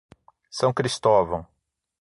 [0.49, 1.45] São Cristóvão